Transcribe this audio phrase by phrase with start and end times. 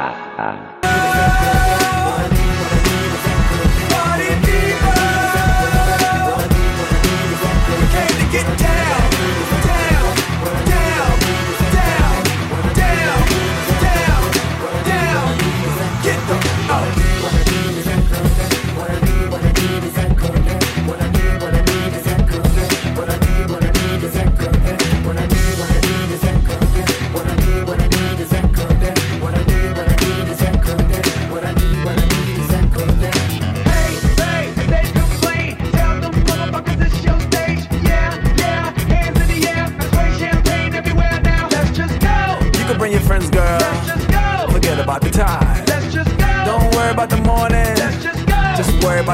[0.00, 1.99] ah, ah.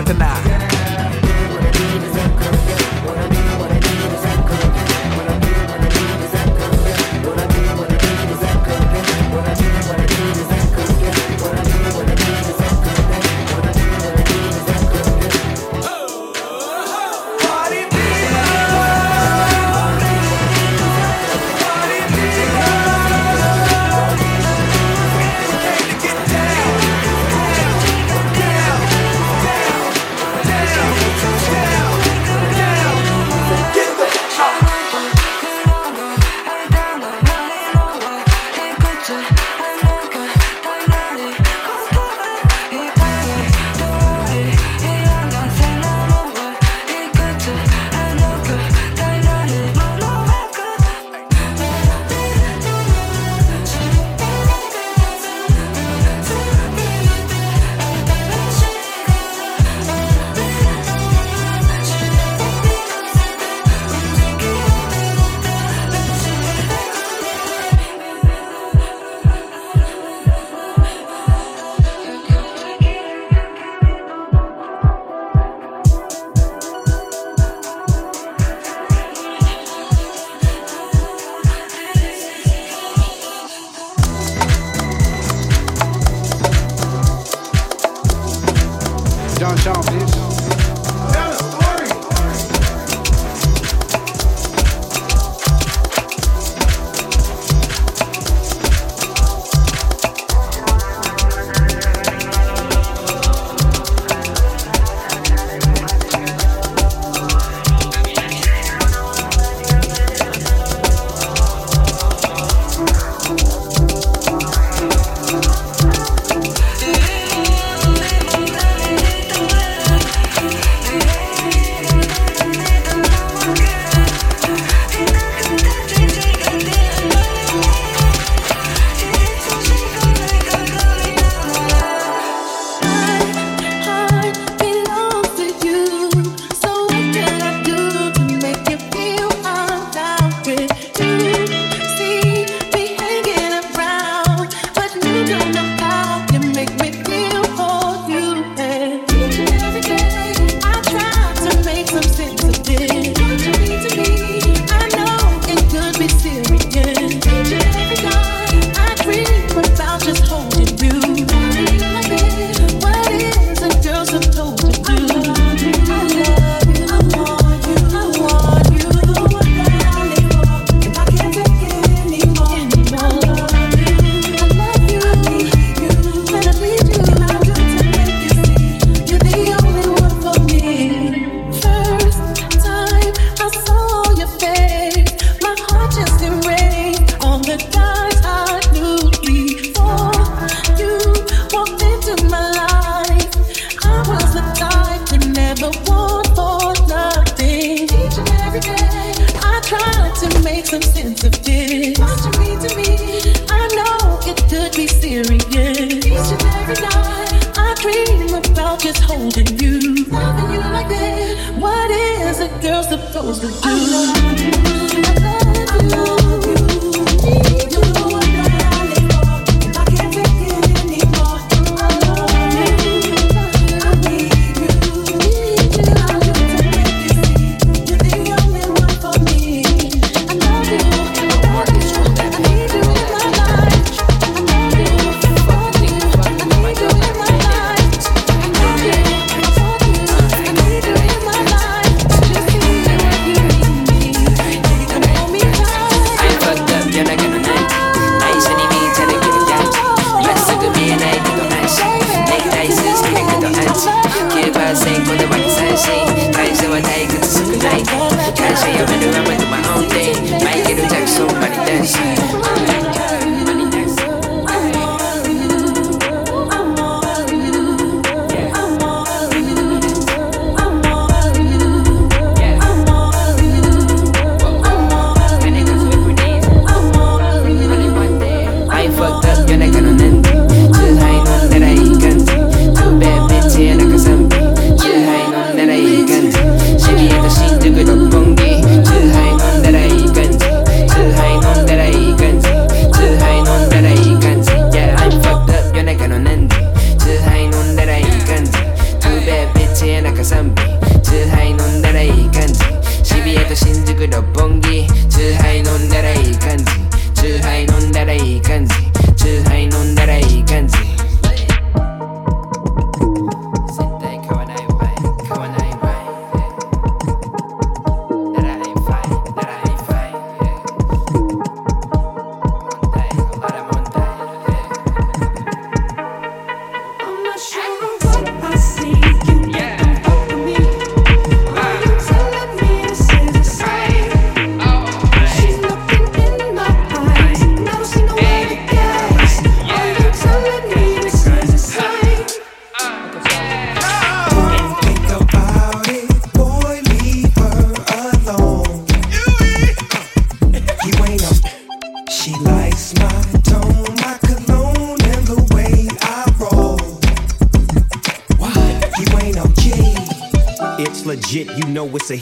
[0.04, 0.25] Me.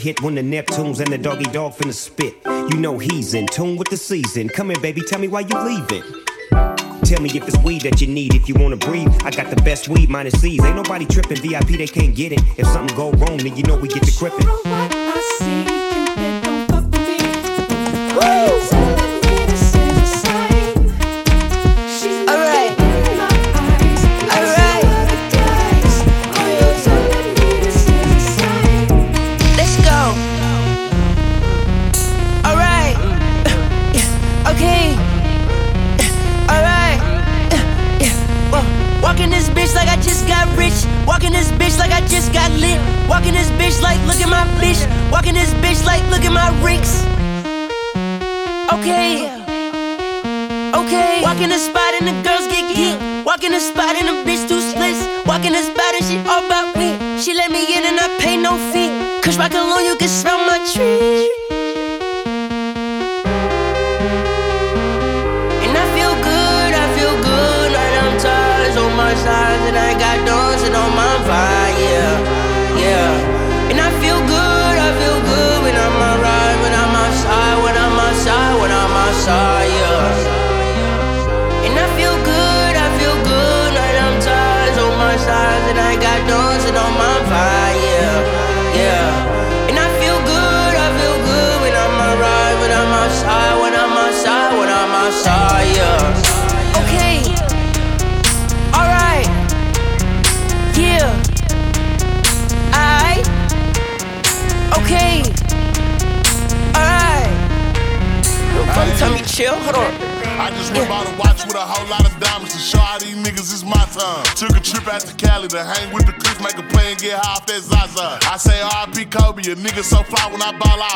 [0.05, 2.35] Hit when the Neptunes and the doggy dog finna spit.
[2.45, 4.49] You know he's in tune with the season.
[4.49, 6.03] Come here, baby, tell me why you leaving.
[7.03, 8.35] Tell me if it's weed that you need.
[8.35, 10.63] If you wanna breathe, I got the best weed minus C's.
[10.63, 11.37] Ain't nobody tripping.
[11.37, 12.41] VIP, they can't get it.
[12.55, 15.74] If something go wrong, then you know we get to crippin'.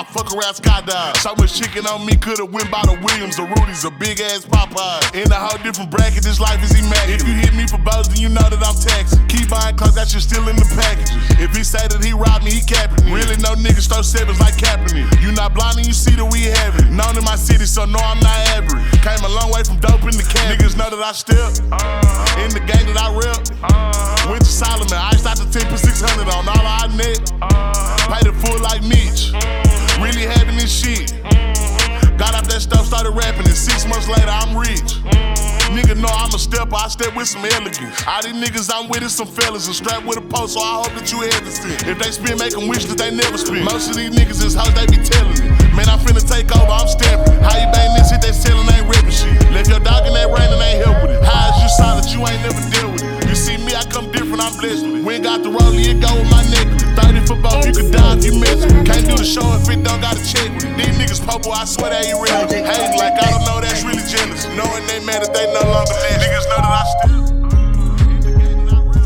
[0.09, 1.17] Fuck around skydive.
[1.17, 4.45] So much chicken on me, could've went by the Williams, the Rudy's, a big ass
[4.45, 5.13] Popeye.
[5.13, 7.21] In a whole different bracket, this life is immaculate.
[7.21, 9.21] If you hit me for bows, then you know that I'm taxing.
[9.29, 11.13] Keep buying clothes that you're still in the packages.
[11.37, 13.13] If he say that he robbed me, he capping me.
[13.13, 15.21] Really no niggas throw sevens like Kaepernick.
[15.21, 16.89] You not blind and you see that we have it.
[16.89, 18.81] Known in my city, so no, I'm not average.
[19.05, 20.57] Came a long way from dope in the can.
[20.57, 21.53] Niggas know that I step.
[22.41, 23.45] In the gang that I rep.
[24.25, 27.21] Went to Solomon, iced out the 10 for 600 on all I net.
[28.09, 29.68] Paid it full like Mitch.
[29.99, 31.11] Really having this shit.
[32.17, 34.99] Got out that stuff, started rapping, and six months later, I'm rich.
[35.75, 37.93] Nigga know I'm a stepper, I step with some elegance.
[38.07, 40.81] All these niggas I'm with is some fellas and strapped with a post, so I
[40.81, 41.87] hope that you hesitant.
[41.87, 43.63] If they spin, make them wish that they never spin.
[43.63, 45.51] Most of these niggas is hoes, they be telling me.
[45.77, 47.37] Man, I'm finna take over, I'm stepping.
[47.43, 49.35] How you bang this shit, they selling, ain't ripping shit.
[49.51, 51.21] Left your dog in that rain and ain't help with it.
[51.21, 53.08] How is you solid, you ain't never deal with it.
[53.39, 54.83] See me, I come different, I'm blessed.
[54.83, 56.67] We ain't got the rollie, it go with my neck.
[56.99, 58.67] 30 for both, you could die if you miss.
[58.83, 60.51] Can't do the show if it don't got a check.
[60.75, 62.35] These niggas popo, I swear they ain't real.
[62.51, 64.43] Hating like I don't know, that's really jealous.
[64.59, 66.19] Knowing they mad that they no longer there.
[66.19, 67.23] Niggas know that I still.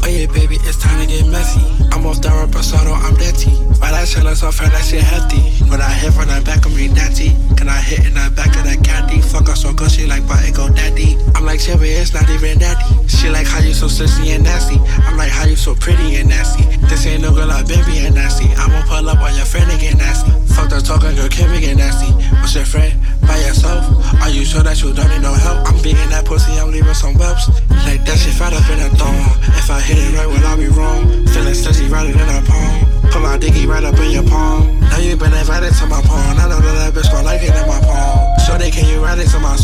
[0.02, 1.83] Oh yeah, baby, it's time to get messy.
[1.94, 3.54] I'm off the reposado, I'm dirty.
[3.78, 5.46] But I chill so fat that shit healthy.
[5.70, 7.38] When I hit from the back of me, daddy.
[7.54, 9.22] Can I hit in the back of the candy?
[9.22, 11.22] Fuck her so good, she like, but it go daddy.
[11.38, 12.90] I'm like, but it's not even daddy.
[13.06, 14.82] She like, how you so sexy and nasty?
[15.06, 16.66] I'm like, how you so pretty and nasty?
[16.90, 18.50] This ain't no girl like baby and nasty.
[18.58, 20.34] I'ma pull up on your friend and get nasty.
[20.58, 22.10] Fuck the talking, girl, can't get nasty.
[22.42, 22.98] What's your friend?
[23.22, 23.86] By yourself?
[24.18, 25.70] Are you sure that you don't need no help?
[25.70, 27.48] I'm beating that pussy, I'm leaving some webs.
[27.86, 29.20] Like that shit fat up in a thong.
[29.62, 31.28] If I hit it right, will I be wrong?
[31.28, 33.12] Feeling sexy right in a palm.
[33.12, 34.80] Pull my dicky right up in your palm.
[34.80, 36.38] Now you been invited to my palm.
[36.38, 38.40] I know that bitch gon' like it in my palm.
[38.40, 39.56] So they can you write it to my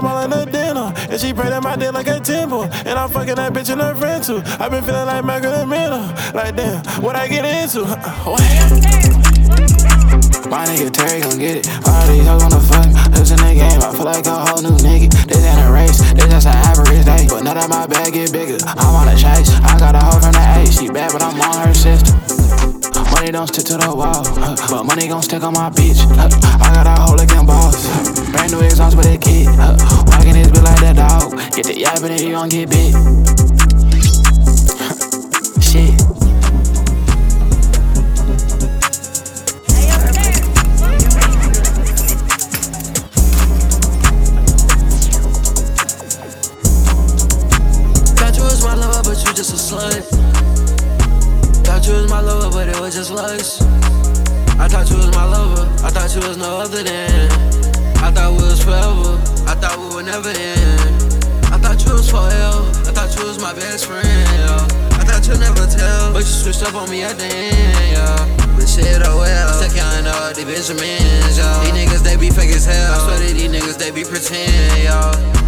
[0.00, 0.94] I'm all in the dinner.
[1.12, 2.64] And she that my dick like a temple.
[2.64, 4.40] And I'm fucking that bitch and her friend too.
[4.56, 6.00] i been feeling like Michael the Middle.
[6.32, 7.84] Like damn, what I get into?
[7.84, 8.40] Uh,
[10.48, 11.68] my nigga Terry gon' get it.
[11.84, 12.88] All these hoes wanna fuck.
[13.12, 13.76] Who's in the game?
[13.76, 15.12] I feel like a whole new nigga.
[15.28, 17.26] This ain't a race, this just an average day.
[17.28, 19.52] But now that my bag get bigger, I'm on a chase.
[19.60, 20.64] I got a hoe from the A.
[20.72, 22.16] She bad, but I'm on her system.
[23.20, 26.00] Money don't stick to the wall, uh, but money gon' stick on my bitch.
[26.16, 26.30] Uh,
[26.64, 27.86] I got a whole again boss.
[28.30, 29.46] Brand new exhaust with a kid.
[29.60, 31.30] Uh, walking this bitch like that dog.
[31.54, 32.94] Get the yapping and you gon' get bit.
[35.62, 36.09] Shit.
[52.90, 53.62] Was just lust.
[54.58, 55.62] I thought you was my lover.
[55.86, 57.30] I thought you was no other than.
[58.02, 59.14] I thought we was forever.
[59.46, 61.14] I thought we would never end.
[61.54, 62.66] I thought you was forever.
[62.82, 64.06] I thought you was my best friend.
[64.06, 64.98] Yeah.
[64.98, 67.94] I thought you'd never tell, but you switched up on me at the end.
[67.94, 68.56] Yeah.
[68.56, 69.54] But shit, oh well.
[69.54, 71.38] Still counting all the Benjamins.
[71.38, 71.62] Yeah.
[71.62, 72.94] These niggas they be fake as hell.
[72.94, 74.82] I swear that these niggas they be pretend.
[74.82, 75.39] Yeah.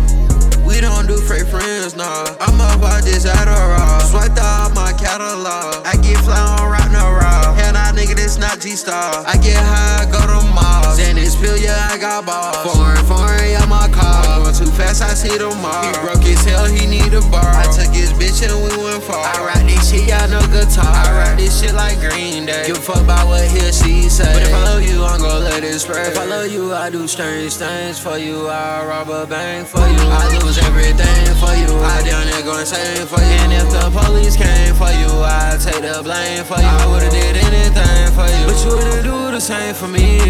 [0.72, 2.34] We don't do fake friends, nah.
[2.40, 4.00] I'm about this Adderall.
[4.08, 5.84] Swiped out my catalog.
[5.84, 7.52] I get fly on rock no raw.
[7.52, 9.22] Hell nah, nigga, this not G-Star.
[9.26, 10.96] I get high, go to mall.
[10.96, 12.56] Xanax pill, yeah, I got balls.
[12.64, 14.31] Foreign, foreign, yeah, my car.
[14.52, 15.80] Going too fast, I see tomorrow.
[15.80, 17.56] He broke his hell, he need a bar.
[17.56, 19.24] I took his bitch and we went far.
[19.24, 20.84] I ride this shit, y'all know guitar.
[20.84, 22.66] I ride this shit like Green Day.
[22.66, 24.28] Give a fuck about what he or she say.
[24.28, 26.12] But if I love you, I'm gon' let it spread.
[26.12, 28.48] If I love you, I do strange things for you.
[28.48, 30.04] I rob a bank for you.
[30.20, 31.72] I lose everything for you.
[31.80, 33.36] I down there go insane for you.
[33.48, 36.68] And if the police came for you, I take the blame for you.
[36.68, 40.20] I would've did anything for you, but you wouldn't do the same for me.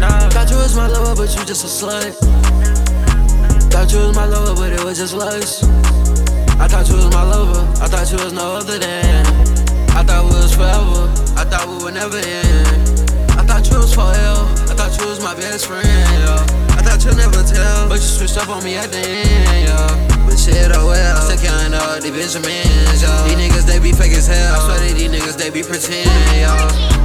[0.00, 2.16] Nah, thought you was my lover, but you just a slut.
[3.76, 5.64] I thought you was my lover, but it was just lust.
[6.56, 7.60] I thought you was my lover.
[7.76, 9.26] I thought you was no other than.
[9.92, 11.12] I thought we was forever.
[11.36, 13.04] I thought we would never end.
[13.36, 14.48] I thought you was forever.
[14.64, 15.84] I thought you was my best friend.
[15.84, 16.40] Yeah.
[16.72, 19.68] I thought you'd never tell, but you switched up on me at the end.
[19.68, 20.24] Yeah.
[20.24, 21.20] But shit, oh well.
[21.20, 23.04] Still counting all the Benjamins.
[23.04, 23.28] Yeah.
[23.28, 24.56] These niggas they be fake as hell.
[24.56, 26.08] I swear that these niggas they be pretend.
[26.32, 26.95] Yeah.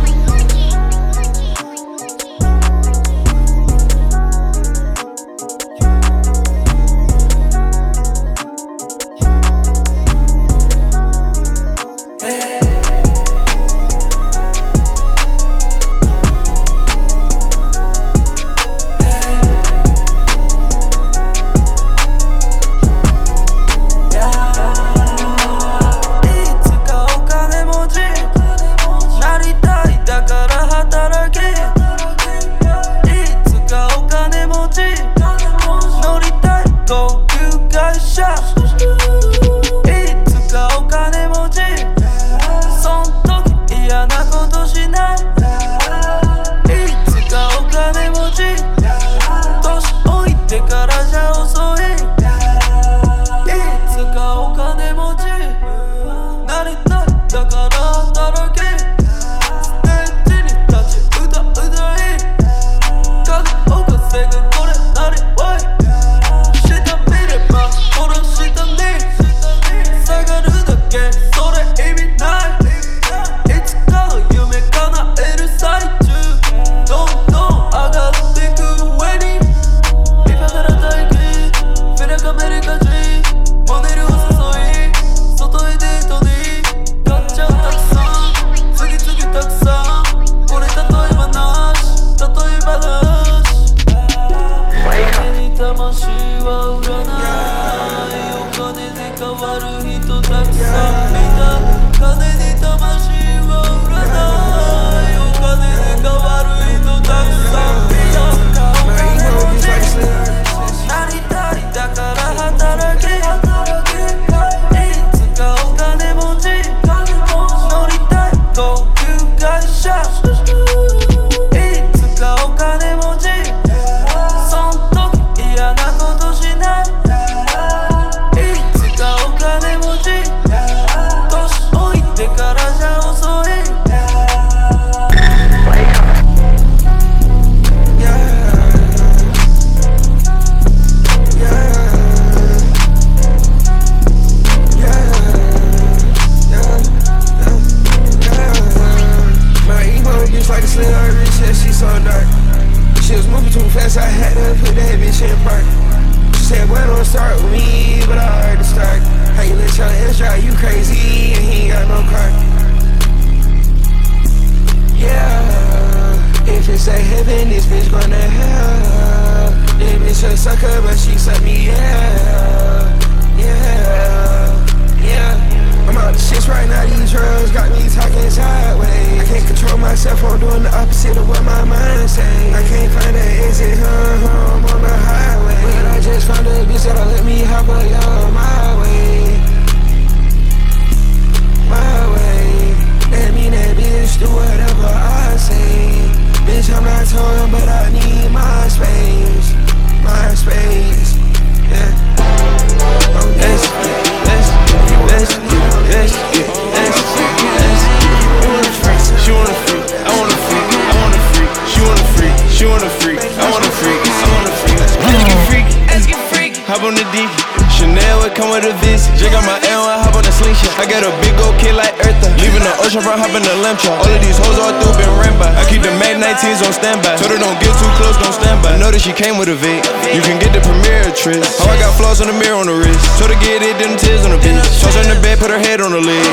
[223.87, 223.99] Hopping the limb truck.
[224.01, 225.49] All of these hoes all through been ran by.
[225.53, 227.17] I keep the Mag 19s on standby.
[227.17, 228.75] Told her don't get too close, don't stand by.
[228.75, 229.81] I know that she came with a Vic.
[230.13, 231.41] You can get the premiere tris.
[231.61, 233.01] Oh, I got flaws on the mirror on the wrist.
[233.17, 234.61] Told her get it, them tears on the bitch.
[234.81, 236.27] Toss her in the bed, put her head on the leg.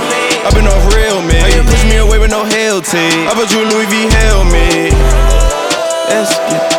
[0.44, 1.40] I been off real, man.
[1.40, 3.28] How you push me away with no hell tape?
[3.28, 3.94] I put you in Louis V.
[4.12, 4.92] Hell, man.
[6.08, 6.77] Let's get,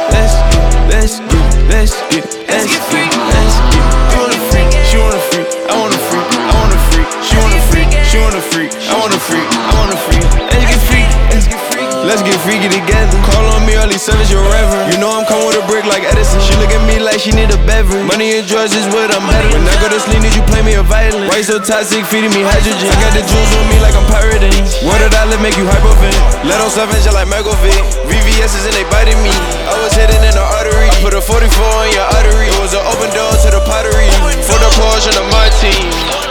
[12.50, 13.14] freaky together.
[13.30, 14.90] Call on me early service, your reverend.
[14.90, 16.42] You know I'm coming with a brick like Edison.
[16.42, 18.10] She look at me like she need a beverage.
[18.10, 19.54] Money and drugs is what I'm better.
[19.54, 21.30] When I go to sleep, need you play me a violin.
[21.30, 22.90] Why you so toxic, feeding me hydrogen?
[22.90, 24.58] I got the jewels on me like I'm pirating.
[24.82, 26.18] What did I live make you hypervent?
[26.42, 27.78] Let on seven just like Megovic.
[28.10, 29.34] VVS's and they biting me.
[29.70, 30.90] I was hitting in the artery.
[30.90, 31.46] I put a 44
[31.86, 32.50] in your artery.
[32.50, 34.10] It was an open door to the pottery.
[34.42, 36.29] For the Porsche and the Martine.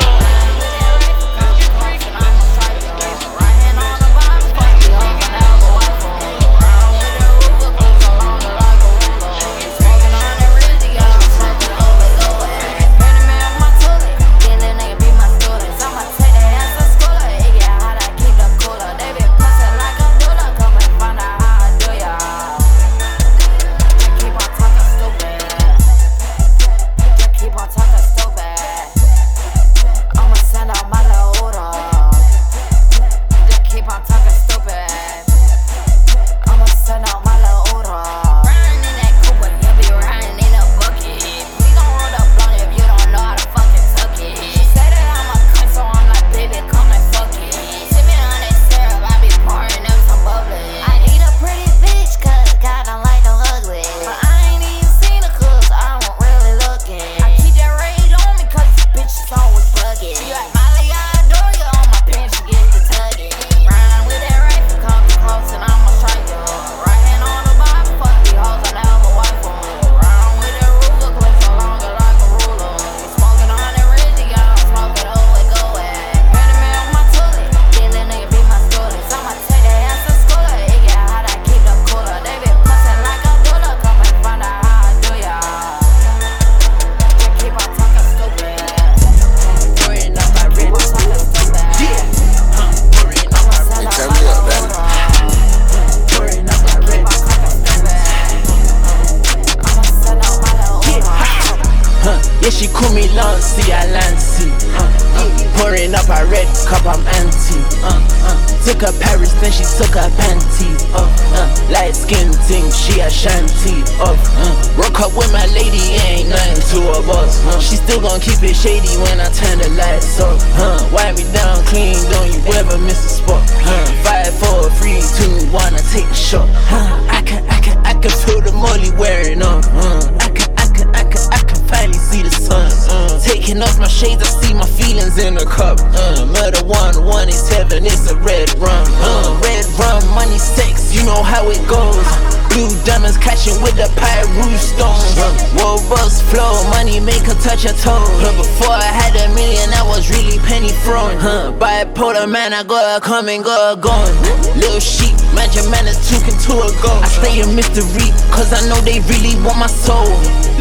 [111.88, 113.80] Light skin thing, she a shanty.
[113.96, 117.44] Uh, uh, broke up with my lady, ain't nothing to a boss.
[117.46, 120.40] Uh, she still gon' keep it shady when I turn the lights off.
[120.56, 123.42] Uh, wipe me down clean, don't you ever miss a spot.
[123.64, 126.48] Uh, five, four, three, two, one, I take a shot.
[126.68, 129.64] Uh, I can, I can, I can feel the molly wearing off.
[129.72, 132.72] Uh, I can, I can, I can, I can finally see the sun.
[132.88, 135.78] Uh, taking off my shades, I see my feelings in a cup.
[135.80, 138.86] Uh, murder one, one is heaven, it's a red rum.
[139.04, 142.08] Uh, red rum, money, sex, you know how it goes.
[142.48, 145.14] Blue diamonds clashing with the pyro stones.
[145.54, 148.08] Whoa, bus flow, money make her touch her toes.
[148.34, 151.18] Before I had a million, I was really penny throwing.
[151.20, 154.16] Huh, bipolar man, I gotta come and go going.
[154.56, 156.92] Little sheep Mind your manners, talking to a go.
[157.02, 160.08] I stay a mystery, cause I know they really want my soul.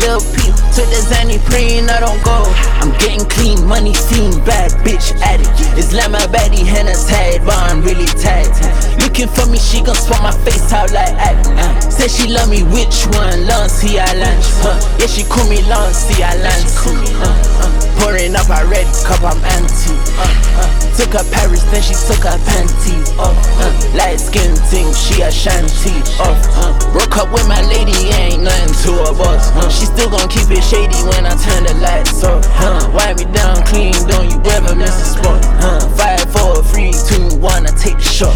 [0.03, 2.43] Lil P, to the Zanny, praying I don't go.
[2.83, 5.57] I'm getting clean, money seen, bad bitch addict.
[5.79, 8.51] Islamabadi, henna's head, but I'm really tight.
[9.01, 11.57] Looking for me, she gon' swap my face out like Adam.
[11.57, 13.47] Uh, say she love me, which one?
[13.47, 14.45] Lancy, I lunch.
[14.61, 16.69] Uh, yeah, she call me Lancy, I lunch.
[16.85, 19.93] Uh, uh, pouring up a red cup, I'm anti.
[20.17, 23.37] Uh, uh, took her Paris, then she took her panties off.
[23.57, 26.39] Uh, light skin thing, she a shanty off.
[26.57, 29.51] Uh, broke up with my lady, ain't nothing to her boss.
[29.55, 32.43] Uh, she still gon' keep it shady when I turn the lights off.
[32.59, 35.41] Uh, wipe me down clean, don't you ever miss a spot.
[35.61, 38.35] Uh, five, four, three, two, one, I take the shot.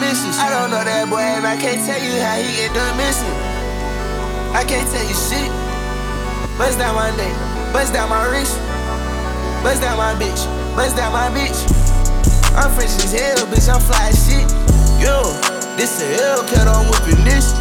[0.00, 0.38] Misses.
[0.38, 3.36] I don't know that boy, and I can't tell you how he get done missing.
[4.54, 5.50] I can't tell you shit.
[6.58, 7.34] Bust down my neck,
[7.70, 8.58] bust down my wrist,
[9.62, 10.42] bust down my bitch,
[10.74, 11.54] bust down my bitch.
[12.58, 14.42] I'm fresh as hell, bitch, I'm fly as shit.
[14.98, 15.22] Yo,
[15.78, 17.54] this a Hellcat, I'm whipping this.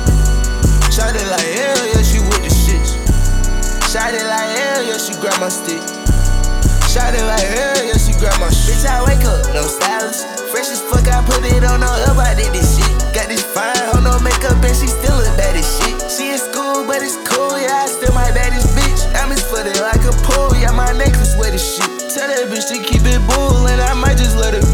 [0.90, 2.98] Shot it like hell, yeah, she with the shits.
[3.94, 5.84] Shot it like hell, yeah, she grab my stick.
[6.90, 8.82] Shot it like hell, yeah, she grab my shit.
[8.82, 10.37] Bitch, I wake up, no stylist.
[10.58, 12.90] Fresh as fuck, I put it on, no up, I did this shit.
[13.14, 15.94] Got this fine, hoe, no makeup, and she still look bad as shit.
[16.10, 19.06] She in school, but it's cool, yeah, I still my baddest bitch.
[19.14, 21.86] Diamonds footed like a pool, yeah, my necklace wet as shit.
[22.10, 24.66] Tell that bitch to keep it bull, and I might just let her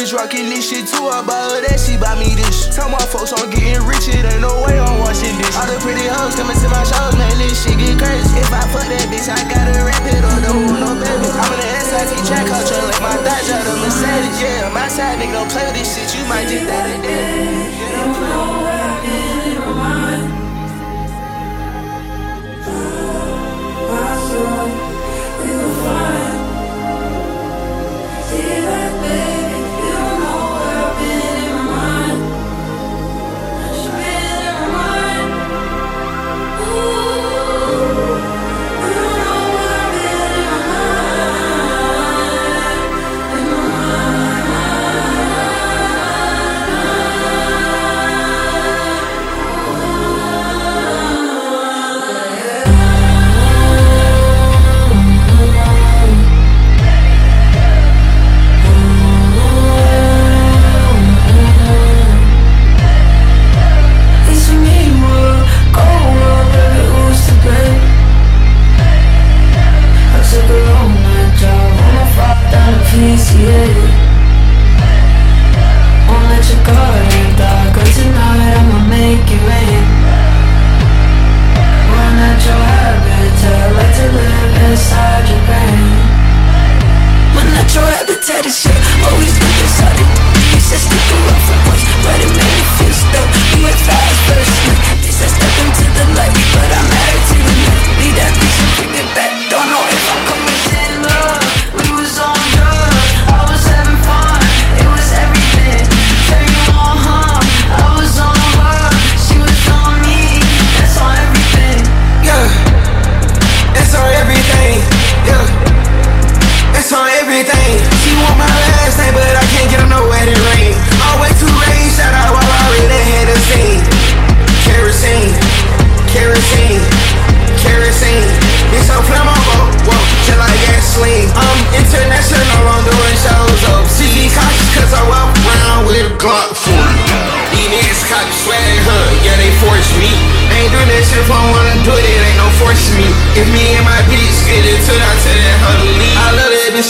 [0.00, 2.72] bitch rockin' this shit too, I buy her that, she buy me this.
[2.72, 5.52] Tell my folks I'm getting rich, it ain't no way I'm washing this.
[5.60, 8.32] All the pretty hoes coming to my shows, man, this shit get crazy.
[8.40, 11.28] If I fuck that bitch, I gotta rap it the who no baby.
[11.28, 14.40] I'm in the SIT track culture, like my thoughts out of Mercedes.
[14.40, 17.68] Yeah, my side nigga don't play with this shit, you might just die today.
[18.00, 18.59] It's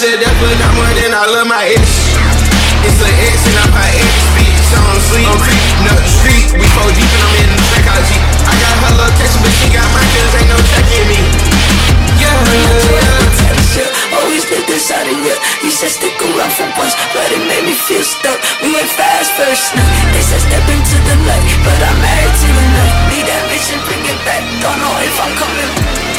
[0.00, 1.84] said that's what lot more than I love my ex.
[2.88, 4.72] It's an ex, and I'm her ex, bitch.
[4.72, 6.46] I'm sleep, I'm creeping up the street.
[6.56, 8.16] We fall deep, and I'm in the back IG.
[8.48, 11.20] I got her love location, but she got my kills, ain't no checking me.
[12.16, 12.32] Yeah,
[13.76, 14.16] yeah.
[14.16, 15.36] Always did this out of you.
[15.60, 18.40] He said stick around for once, but it made me feel stuck.
[18.64, 20.16] We went fast first night.
[20.16, 22.94] They said step into the light, but I'm married to the night.
[23.12, 24.40] Need that bitch and bring it back.
[24.64, 26.10] Don't know if I'm coming.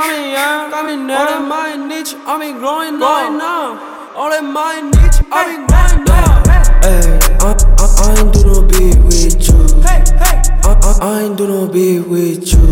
[0.00, 4.14] Coming yeah。coming now。All the my niche, I been growing now.
[4.14, 6.42] All the my niche, I been growing now.
[6.82, 9.58] Hey, I, I, I ain't do no beat with you.
[9.82, 10.36] Hey, hey.
[10.62, 12.67] I, I, I ain't do no beat with you.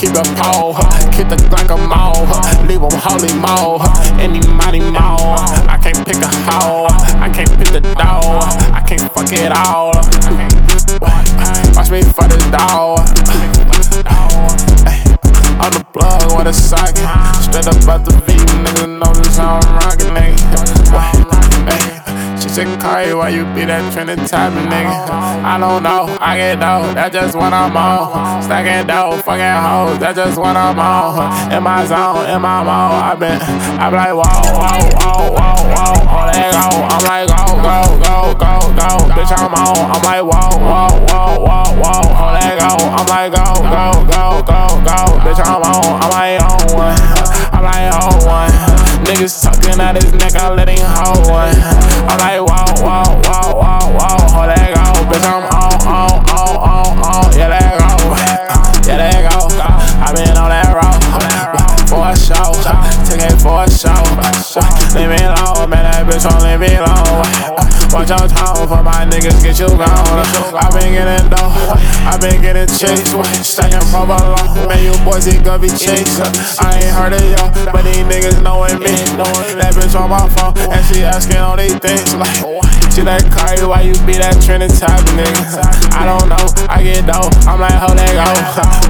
[0.00, 0.72] Keep a pole.
[1.12, 2.24] Keep the Glock a mole.
[2.64, 3.84] Leave them holy mo.
[4.16, 5.36] Any mighty mo.
[5.68, 6.88] I can't pick a hoe.
[7.20, 8.40] I can't pick the dough.
[8.72, 9.92] I can't fuck it all.
[11.76, 13.04] Watch me for this dog.
[15.60, 17.04] On the plug with a socket.
[17.44, 18.32] Straight up out the V,
[18.64, 20.60] nigga know this how I'm rockin', nigga.
[21.68, 21.99] Ay,
[22.60, 24.92] Said, why you be that trending type of nigga?
[25.40, 28.42] I don't know, I get dope, that's just what I'm on.
[28.44, 31.24] Stacking dope, fucking hoes, that's just what I'm on.
[31.56, 33.40] In my zone, in my mode, i been,
[33.80, 36.68] I be like, whoa, whoa, whoa, whoa, whoa, oh, there go.
[36.84, 39.80] I'm like, go, go, go, go, go, bitch, I'm on.
[39.96, 42.76] I'm like, whoa, whoa, whoa, whoa, whoa, oh, there go.
[42.76, 45.96] I'm like, go, go, go, go, go, bitch, I'm on.
[45.96, 47.00] I'm like, on one,
[47.56, 48.69] I'm like, on one.
[49.04, 51.54] Niggas talking out his neck, I let him hold one.
[52.08, 56.54] I'm like, whoa, whoa, whoa, whoa, whoa, oh, there go, bitch, I'm on, on, on,
[56.56, 57.90] on, on, yeah, there go,
[58.86, 59.38] yeah, there go.
[60.02, 61.00] I been on that road
[61.88, 62.52] for a show,
[63.08, 63.99] take it for a show.
[64.50, 67.22] Leave me alone, man, that bitch won't leave me alone.
[67.54, 67.62] Uh,
[67.94, 69.86] watch your tone for my niggas get you gone.
[69.86, 71.54] Uh, I been getting dough,
[72.02, 73.14] I been getting chased.
[73.14, 74.34] Uh, Stacking provolone,
[74.66, 76.18] man, you boys ain't gonna be chased.
[76.58, 78.90] I ain't heard of y'all, but these niggas knowing me.
[79.54, 82.42] That bitch on my phone, and she asking all these things like,
[82.92, 85.62] she like Cardi, why you be that trending type nigga?
[85.94, 88.26] I don't know, I get dope, I'm like, how that go?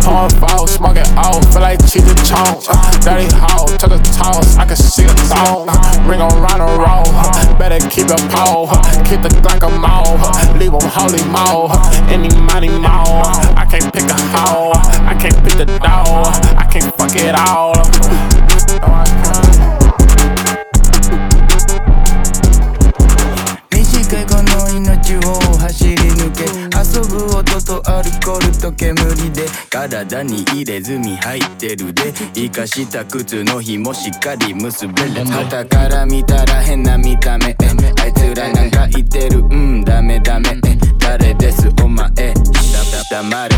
[0.01, 2.65] Pouring fall, smoking off, feel like cheese and chomp.
[3.05, 5.69] Dirty hoe, took a toss, I can see a thong.
[6.09, 7.09] Ring on round and roll,
[7.61, 8.73] better keep a pole.
[9.05, 10.17] Keep the Glock a mole,
[10.57, 11.69] leave them holy mo.
[12.09, 13.23] Any money mo,
[13.57, 14.73] I can't pick a hoe,
[15.05, 16.25] I can't pick the dough,
[16.57, 17.77] I can't fuck it all.
[28.61, 28.95] と煙
[29.33, 32.13] で体に入れ墨入ってるで。
[32.35, 35.25] 生かした靴の紐しっかり結べる。
[35.25, 37.47] 旗から見たら変な見た目。
[37.47, 39.39] あいつらなんか言ってる。
[39.39, 40.61] うんダメダメ。
[40.99, 41.69] 誰です？
[41.83, 42.11] お前。
[43.09, 43.57] 黙れ。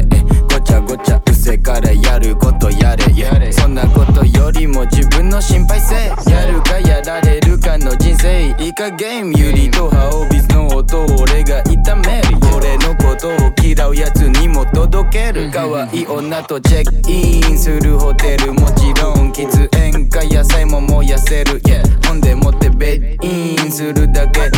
[0.51, 3.05] ごちゃごちゃうせからやることやれ。
[3.15, 5.95] やれそんなことよりも自分の心配せ。
[6.31, 8.49] やるかやられるかの人生。
[8.59, 12.39] いい加減ユリとハオビスの音俺が痛める。
[12.55, 15.51] 俺のことを嫌うやつにも届ける。
[15.51, 24.51] 可愛い女とチェックインするホテルもちろん喫煙か野菜も燃やせる、y、ほんでもってベッインするだけ。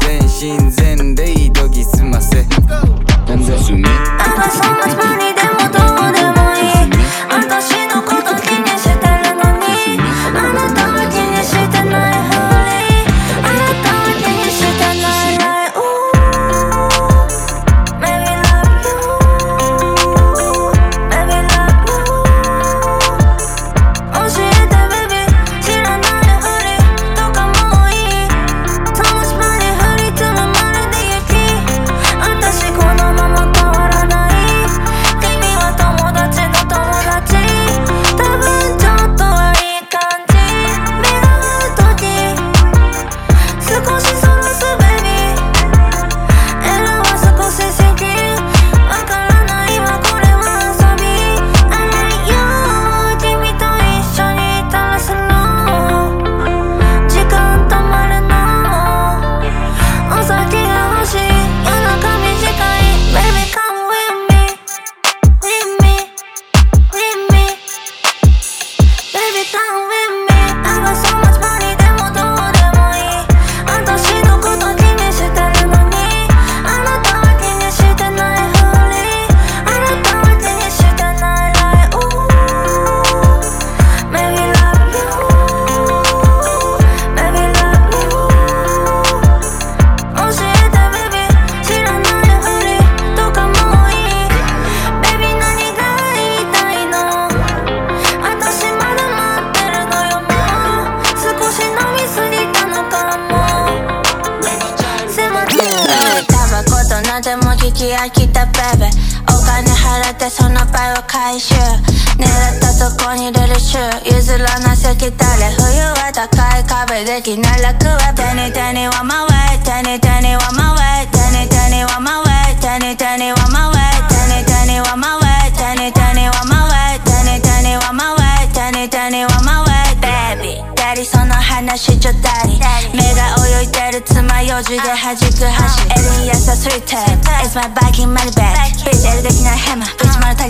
[0.00, 2.46] 全身全霊研ぎ澄ませ。
[3.32, 3.36] i
[4.36, 5.41] put so much money semer.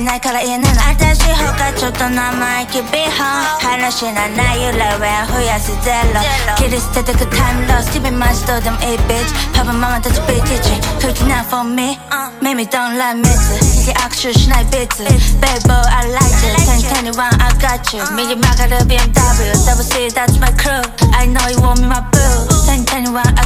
[0.03, 3.23] えないから言えないの私ほかちょっと生意気ビホ
[3.63, 6.21] 話なない由来は増やすゼロ
[6.59, 10.71] 切り捨ててく単ロス TV マジどうでもいいビッチパパママたち B ティーチ
[11.07, 11.97] 39 for me
[12.43, 13.23] 耳 don't let me.
[13.23, 15.15] 右握手しないビーツ Baby
[15.71, 16.51] boy I like you.
[17.15, 18.03] 1021 I got you.
[18.17, 20.83] 右曲がる BMW Double C that's my crew.
[21.15, 22.52] I know you want me my boo.
[22.77, 23.37] に手にワ手に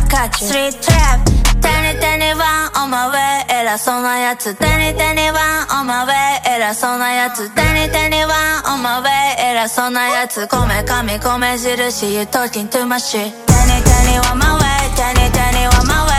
[2.01, 3.13] 手にワンオマウ
[3.51, 4.55] 偉そうなやつ。
[4.55, 6.09] 手に手にワンオマウ
[6.47, 7.51] 偉そうなやつ。
[7.55, 10.47] 手に手にワンオマウ偉そうなやつ。
[10.47, 12.15] 米紙米印。
[12.15, 16.16] You talking too much shit 手に手にワンマウェイ手に手にワンマウェ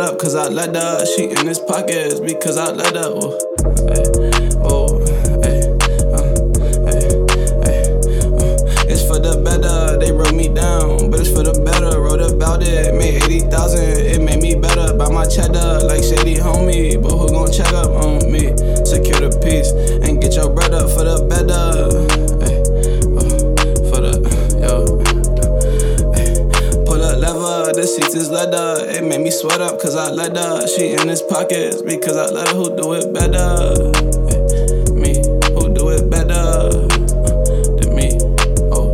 [0.00, 1.06] sweat up cause I let her.
[1.06, 3.10] She in his pockets because I let her.
[3.10, 3.36] Ooh,
[3.88, 4.04] ay,
[4.64, 5.00] ooh,
[5.44, 5.60] ay,
[6.16, 6.34] uh,
[6.88, 7.04] ay,
[7.66, 7.82] ay,
[8.40, 8.88] uh.
[8.88, 12.00] It's for the better, they wrote me down, but it's for the better.
[12.00, 14.96] Wrote about it, made 80,000, it made me better.
[14.96, 18.56] Buy my cheddar like shady homie, but who gon' check up on me?
[18.84, 19.70] Secure the peace
[20.06, 20.19] and
[28.14, 28.76] is leather.
[28.88, 30.66] It made me sweat up cause I let her.
[30.66, 32.54] She in his pockets because I let her.
[32.54, 33.74] Who do it better?
[34.94, 35.20] Me,
[35.54, 36.70] who do it better uh,
[37.76, 38.18] than me?
[38.72, 38.90] Oh.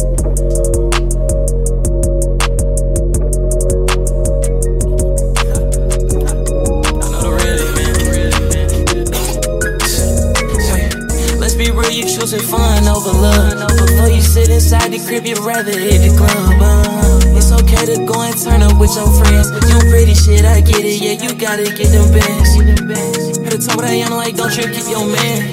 [11.38, 13.68] Let's be real, you choosing fun over love.
[13.68, 16.60] Before you sit inside the crib, you ran rather hit the club.
[16.60, 16.85] Uh.
[17.76, 19.50] Okay to go and turn up with your friends.
[19.68, 20.96] You pretty shit, I get it.
[20.96, 22.56] Yeah, you gotta get them bands.
[23.44, 25.52] At the top of that, I'm like, don't trip, keep your man.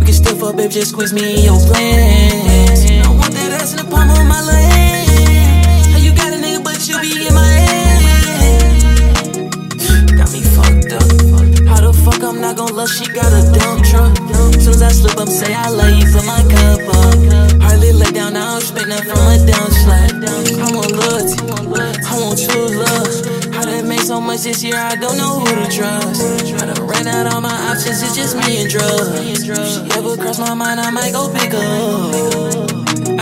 [0.00, 2.88] We can still up, babe, just squeeze me in your plans.
[2.88, 5.92] I want that ass in the palm of my hand.
[5.92, 8.96] How you got a nigga, but you be in my head.
[10.16, 11.04] Got me fucked up.
[11.68, 12.88] How the fuck I'm not gon' love?
[12.88, 14.25] She got a dump truck.
[14.66, 17.62] Soon as I slip up, say I love you, fill my cup up.
[17.62, 20.18] Hardly lay down, now I'm spitting from a down slide.
[20.26, 21.38] I want loyalty,
[22.02, 23.54] I want true love.
[23.54, 26.18] How that make so much this year, I don't know who to trust.
[26.58, 29.14] I done ran out all my options, it's just me and drugs.
[29.38, 31.62] She ever cross my mind, I might go pick up.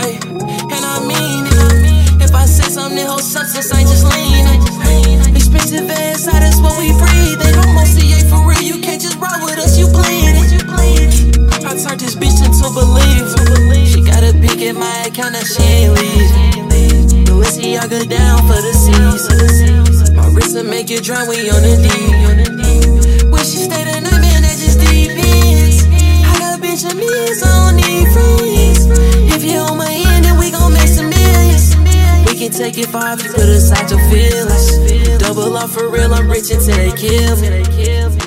[0.01, 2.25] Ay, and I mean it.
[2.25, 4.65] If I say something, whole substance, I just leaning.
[5.35, 7.64] Expensive ass, that's what we breathe.
[15.25, 17.25] At my account, now she ain't leave.
[17.25, 20.11] Balenciaga down for the seas.
[20.11, 23.31] My wrist will make you drown when you on the deep.
[23.31, 25.85] Wish she stay the night, man, that just depends.
[26.25, 28.85] I got a bitch of millions, I don't need friends.
[29.33, 31.75] If you on my end, then we gon' make some millions.
[32.27, 35.19] We can take it far if you put aside your feelings.
[35.19, 38.24] Double up for real, I'm rich until they kill me.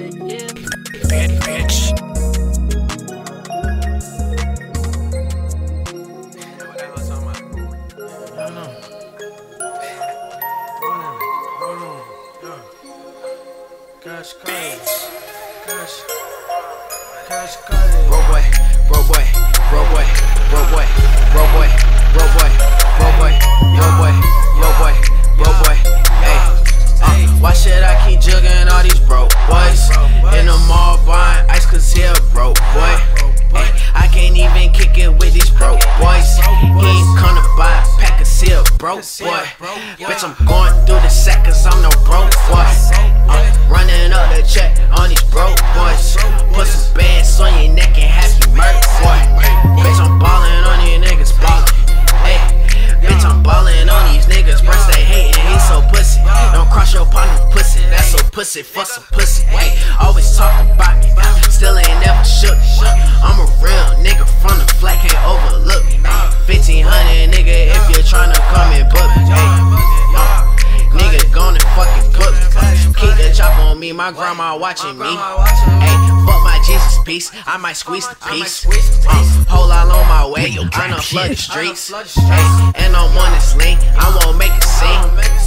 [77.09, 78.67] Piece, I might squeeze the piece.
[78.67, 79.11] Uh,
[79.49, 81.89] whole lot on my way, tryna flood the streets.
[81.89, 85.03] Hey, and I'm on this link, I won't make a scene.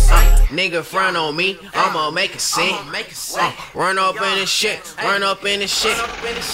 [0.10, 2.74] Uh, nigga front on me, I'ma make a scene.
[2.74, 5.98] Uh, run up in this shit, run up in this shit.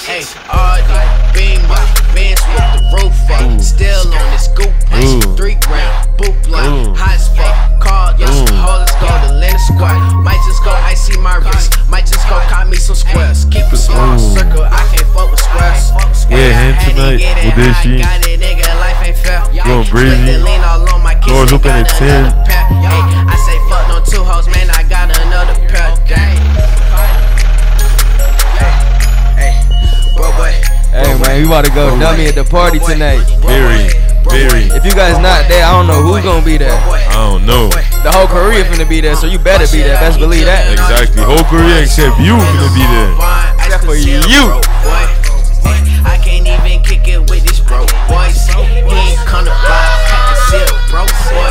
[0.03, 0.99] Hey, all the
[1.33, 3.45] beam up, Benz with the roof up.
[3.45, 3.61] Mm.
[3.61, 5.37] Still on this goop, punch, mm.
[5.37, 6.97] three grand, boot block, mm.
[6.97, 7.53] hot as fuck.
[7.77, 10.01] Call, y'all some hoes, go to Lennon Squad.
[10.25, 13.45] Might just go icy my wrist, might just go cop me some squares.
[13.53, 14.33] Keep a small Ooh.
[14.33, 15.93] circle, I can't fuck with squares.
[16.33, 18.01] Yeah, him tonight with this shit.
[18.01, 19.45] Got it, nigga, life ain't fair.
[19.53, 20.41] Going breezy.
[21.29, 22.33] Doors open at 10.
[22.49, 22.65] Hey,
[23.29, 26.36] I say fuck no two hoes, man, I got another pair.
[31.17, 33.25] Hey man, we about to go dummy at the party tonight.
[33.41, 33.89] Very,
[34.29, 34.69] very.
[34.69, 36.77] If you guys not there, I don't know who's gonna be there.
[36.77, 37.69] I don't know.
[38.05, 39.97] The whole Korea finna be there, so you better be there.
[39.97, 40.69] Best believe that.
[40.69, 41.23] Exactly.
[41.25, 43.17] Whole Korea except you gonna be there.
[43.65, 44.21] Except for you.
[46.05, 48.37] I can't even kick it with these broke boys.
[48.53, 51.49] He ain't come to buy a pack of seal, broke boy.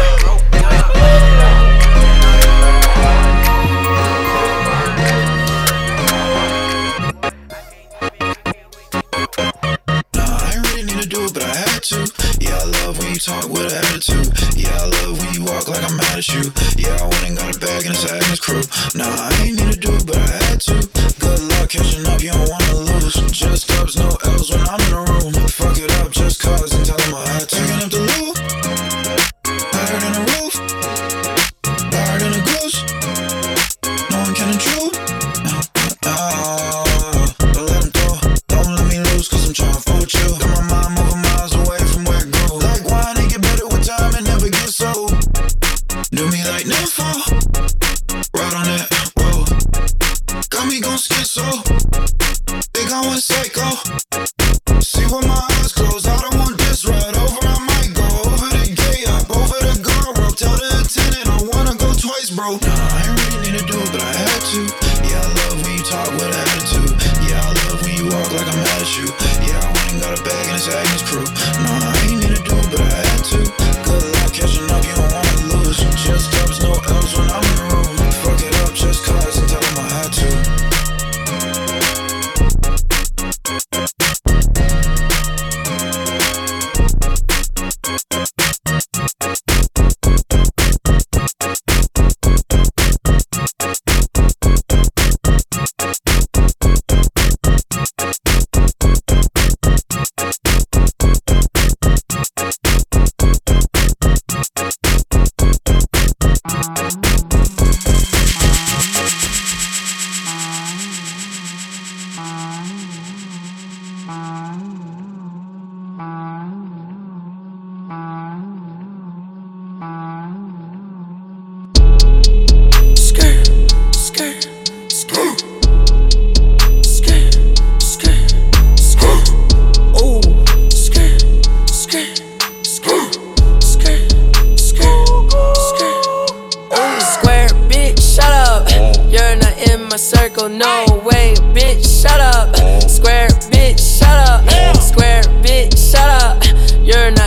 [12.87, 14.30] Love when you talk with an attitude.
[14.55, 16.53] Yeah, I love when you walk like I'm mad at you.
[16.78, 18.62] Yeah, I went and got a bag and it's Agnes crew.
[18.95, 20.74] Nah, I ain't need to do it, but I had to.
[21.18, 23.14] Good luck catching up, you don't wanna lose.
[23.32, 25.34] Just ups, no L's when I'm in the room.
[25.49, 27.57] Fuck it up just cause and tell them I had to.
[27.57, 28.36] Picking up the loot.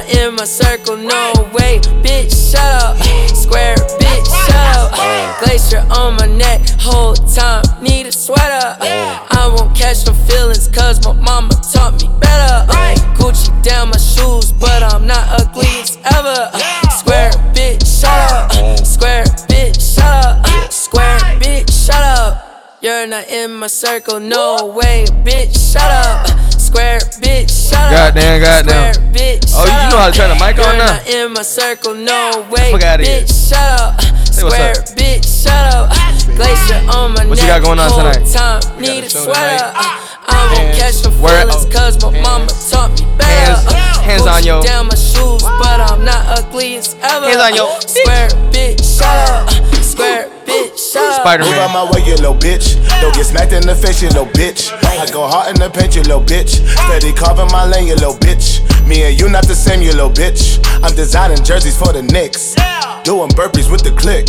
[0.10, 2.98] In my circle, no way, bitch, shut up.
[3.36, 5.40] Square, bitch, shut up.
[5.40, 8.78] Glacier on my neck, whole time, need a sweater.
[8.82, 12.72] I won't catch no feelings, cause my mama taught me better.
[13.16, 16.50] Gucci down my shoes, but I'm not ugly as ever.
[16.98, 18.86] Square, bitch, shut up.
[18.86, 20.72] Square, bitch, shut up.
[20.72, 22.78] Square, bitch, shut up.
[22.82, 26.49] You're not in my circle, no way, bitch, shut up.
[26.70, 28.14] Square, bitch, shut up.
[28.14, 28.94] Goddamn, goddamn.
[29.12, 30.86] Bitch, Oh, you know how to turn the mic You're on now?
[31.02, 33.22] not in my circle, no way, Fuck outta here.
[33.26, 34.00] bitch, shut up.
[34.30, 34.86] Say what's Square, up.
[34.94, 35.90] bitch, shut up.
[36.38, 38.22] Glacier on my What you got going on tonight?
[38.32, 39.74] time, need a sweater.
[39.74, 43.58] I won't catch no Where- feelings, cause my mama taught me better.
[43.66, 47.26] Hands- hands on Gucci your- down my shoes, but I'm not ugly as ever.
[47.28, 47.80] Hands on yo.
[47.82, 49.50] Square, bitch, shut up.
[49.84, 51.40] Square, bitch, shut up.
[51.40, 52.76] Move out my way, you little bitch.
[53.02, 54.74] Don't get smacked in the face, you little bitch.
[54.84, 56.66] I go hard in the paint, you little bitch.
[56.66, 58.60] Steady carving my lane, you little bitch.
[58.88, 60.58] Me and you not the same, you little bitch.
[60.84, 62.56] I'm designing jerseys for the Knicks.
[63.04, 64.28] Doing burpees with the click.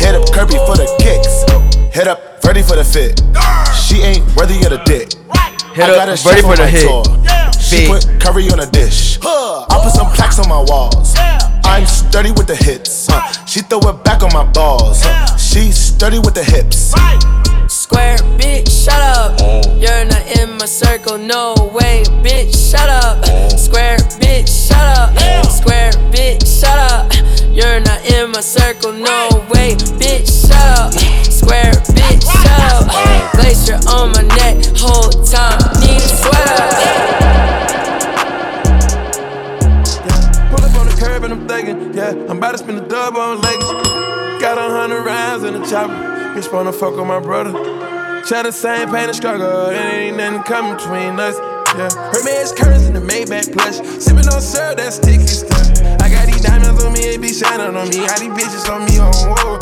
[0.00, 1.44] Hit up Kirby for the kicks.
[1.94, 3.20] Hit up Freddie for the fit.
[3.76, 5.12] She ain't worthy of the dick.
[5.76, 6.88] Hit I up got a Freddie for on the my hit.
[6.88, 7.04] tour.
[7.60, 7.88] She Fit.
[7.88, 9.18] put curry on a dish.
[9.22, 11.14] I put some plaques on my walls.
[11.64, 13.06] I'm sturdy with the hits.
[13.10, 13.46] Huh?
[13.46, 15.00] she throw it back on my balls.
[15.02, 15.36] Huh?
[15.36, 16.92] She's sturdy with the hips.
[17.72, 19.38] Square, bitch, shut up.
[19.80, 23.24] You're not in my circle, no way, bitch, shut up.
[23.58, 25.46] Square, bitch, shut up.
[25.46, 27.12] Square, bitch, shut up.
[27.52, 30.92] You're not in my circle, no way, bitch, shut up.
[31.28, 33.32] Square, bitch, shut up.
[33.34, 35.51] Glacier on my neck, whole time,
[41.92, 44.40] yeah, I'm about to spend a dub on Lakers.
[44.40, 45.92] Got a hundred rounds in the chopper.
[46.34, 47.52] Bitch wanna fuck with my brother.
[48.24, 51.36] Share the same pain and struggle, and ain't nothing come between us.
[51.76, 53.76] Yeah, her man's curtains in the Maybach plush.
[54.00, 55.60] Sipping on syrup, that's sticky stuff.
[56.00, 58.06] I got these diamonds on me, they be shining on me.
[58.06, 59.58] Got these bitches on me, on whoa.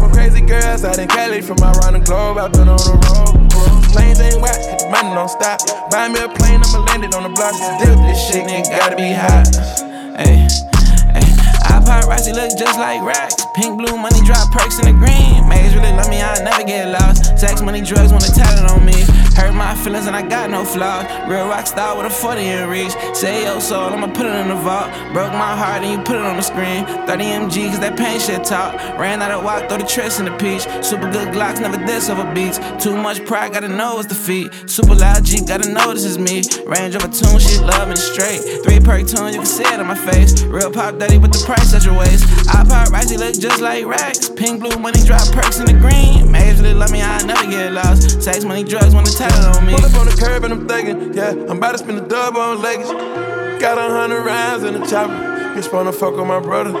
[0.00, 3.50] From crazy girls out in Cali, from around the globe, I've been on the road.
[3.92, 5.60] Planes ain't whack, the money don't stop.
[5.90, 7.54] Buy me a plane, I'ma land it on the block.
[7.54, 9.48] Still, this shit, nigga, gotta be hot.
[10.18, 10.71] I
[11.92, 13.36] paparazzi look just like racks.
[13.54, 15.46] Pink, blue, money drop perks in the green.
[15.48, 17.38] Maze really love me, I never get lost.
[17.38, 18.96] Sex, money, drugs tell it on me.
[19.36, 21.06] Hurt my feelings and I got no flaws.
[21.28, 22.92] Real rock star with a 40 in reach.
[23.14, 24.90] Say yo soul, I'ma put it in the vault.
[25.12, 26.84] Broke my heart and you put it on the screen.
[27.06, 28.74] 30 MG, cause that pain shit talk.
[28.98, 30.62] Ran out of walk, throw the tricks in the peach.
[30.84, 32.58] Super good Glocks, never this over beats.
[32.82, 34.52] Too much pride, gotta know it's defeat.
[34.66, 36.42] Super loud Jeep, gotta know this is me.
[36.66, 38.42] Range over tune, shit love me straight.
[38.64, 40.42] Three perk tune, you can see it on my face.
[40.42, 42.24] Real pop daddy with the price at your waist.
[42.48, 44.28] I pop Raji look just like racks.
[44.28, 46.30] Pink, blue, money drop perks in the green.
[46.30, 48.22] Mage really love me, I never get lost.
[48.22, 49.74] Sex, money, drugs, wanna it on me.
[49.74, 52.36] Pull up on the curb and I'm thinking, yeah, I'm about to spend a dub
[52.36, 52.90] on Lakers.
[53.60, 55.12] Got a hundred rounds in the chopper.
[55.54, 56.72] Bitch wanna fuck with my brother.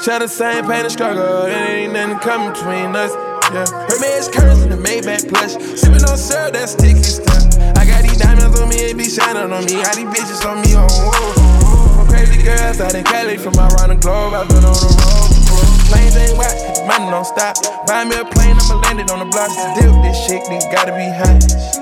[0.00, 3.12] Share the same pain and struggle, and ain't nothing come between us.
[3.52, 5.54] Yeah, her man's curtains in the Maybach plush.
[5.78, 7.58] Sipping on syrup, that's sticky stuff.
[7.76, 9.82] I got these diamonds on me, they be shining on me.
[9.82, 11.96] Got these bitches on me, on whoa.
[11.96, 15.37] From crazy girls out in Cali, from around the globe, I've been on the road.
[15.88, 17.56] Planes ain't whack, the money don't stop.
[17.86, 19.50] Buy me a plane, I'ma land it on the block.
[19.50, 21.77] Still, this shit, nigga, gotta be hot.